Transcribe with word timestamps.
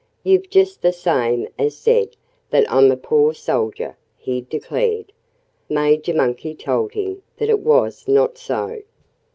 "You've 0.23 0.49
just 0.49 0.81
the 0.81 0.91
same 0.93 1.47
as 1.59 1.77
said 1.77 2.15
that 2.49 2.65
I'm 2.73 2.91
a 2.91 2.97
poor 2.97 3.35
soldier!" 3.35 3.97
he 4.17 4.41
declared. 4.41 5.13
Major 5.69 6.15
Monkey 6.15 6.55
told 6.55 6.93
him 6.93 7.21
that 7.37 7.51
it 7.51 7.59
was 7.59 8.07
not 8.07 8.35
so. 8.39 8.81